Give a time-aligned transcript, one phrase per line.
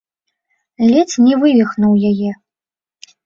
[0.87, 2.31] Ледзь не вывіхнуў яе.